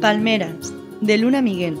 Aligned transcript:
Palmeras, 0.00 0.74
de 1.00 1.16
Luna 1.16 1.40
Miguel. 1.40 1.78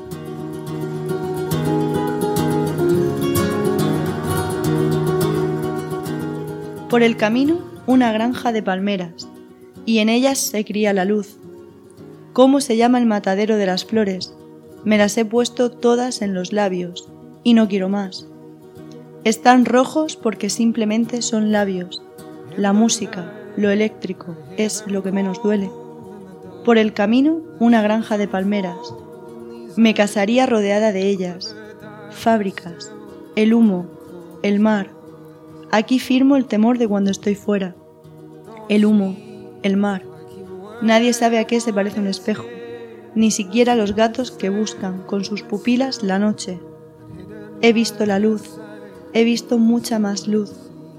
Por 6.88 7.02
el 7.02 7.16
camino, 7.16 7.58
una 7.86 8.12
granja 8.12 8.52
de 8.52 8.62
palmeras, 8.62 9.28
y 9.84 9.98
en 9.98 10.08
ellas 10.08 10.38
se 10.38 10.64
cría 10.64 10.94
la 10.94 11.04
luz. 11.04 11.36
¿Cómo 12.32 12.60
se 12.60 12.78
llama 12.78 12.98
el 12.98 13.06
matadero 13.06 13.56
de 13.56 13.66
las 13.66 13.84
flores? 13.84 14.34
Me 14.84 14.96
las 14.96 15.16
he 15.18 15.26
puesto 15.26 15.70
todas 15.70 16.22
en 16.22 16.32
los 16.32 16.54
labios, 16.54 17.08
y 17.44 17.52
no 17.52 17.68
quiero 17.68 17.90
más. 17.90 18.26
Están 19.24 19.66
rojos 19.66 20.16
porque 20.16 20.48
simplemente 20.48 21.20
son 21.20 21.52
labios. 21.52 22.02
La 22.56 22.72
música, 22.72 23.30
lo 23.58 23.70
eléctrico, 23.70 24.36
es 24.56 24.84
lo 24.86 25.02
que 25.02 25.12
menos 25.12 25.42
duele. 25.42 25.70
Por 26.66 26.78
el 26.78 26.92
camino, 26.92 27.42
una 27.60 27.80
granja 27.80 28.18
de 28.18 28.26
palmeras. 28.26 28.92
Me 29.76 29.94
casaría 29.94 30.46
rodeada 30.46 30.90
de 30.90 31.06
ellas. 31.06 31.54
Fábricas, 32.10 32.90
el 33.36 33.54
humo, 33.54 33.86
el 34.42 34.58
mar. 34.58 34.90
Aquí 35.70 36.00
firmo 36.00 36.34
el 36.34 36.46
temor 36.46 36.78
de 36.78 36.88
cuando 36.88 37.12
estoy 37.12 37.36
fuera. 37.36 37.76
El 38.68 38.84
humo, 38.84 39.16
el 39.62 39.76
mar. 39.76 40.02
Nadie 40.82 41.12
sabe 41.12 41.38
a 41.38 41.44
qué 41.44 41.60
se 41.60 41.72
parece 41.72 42.00
un 42.00 42.08
espejo, 42.08 42.46
ni 43.14 43.30
siquiera 43.30 43.76
los 43.76 43.94
gatos 43.94 44.32
que 44.32 44.50
buscan 44.50 45.04
con 45.04 45.22
sus 45.22 45.44
pupilas 45.44 46.02
la 46.02 46.18
noche. 46.18 46.58
He 47.62 47.72
visto 47.72 48.06
la 48.06 48.18
luz, 48.18 48.58
he 49.12 49.22
visto 49.22 49.58
mucha 49.58 50.00
más 50.00 50.26
luz 50.26 50.50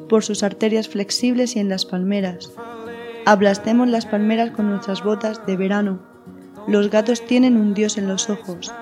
por 0.08 0.24
sus 0.24 0.44
arterias 0.44 0.88
flexibles 0.88 1.58
y 1.58 1.60
en 1.60 1.68
las 1.68 1.84
palmeras. 1.84 2.54
Ablastemos 3.28 3.90
las 3.90 4.06
palmeras 4.06 4.52
con 4.52 4.70
nuestras 4.70 5.04
botas 5.04 5.46
de 5.46 5.58
verano. 5.58 6.00
Los 6.66 6.90
gatos 6.90 7.26
tienen 7.26 7.58
un 7.58 7.74
dios 7.74 7.98
en 7.98 8.08
los 8.08 8.30
ojos. 8.30 8.74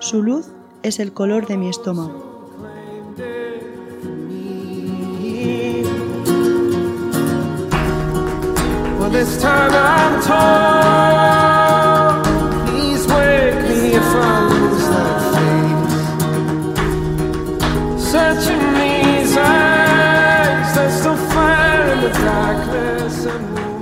Su 0.00 0.20
luz 0.20 0.48
es 0.82 0.98
el 0.98 1.12
color 1.12 1.46
de 1.46 1.56
mi 1.56 1.68
estómago. 1.68 2.32
darkness 22.12 23.26
and 23.26 23.73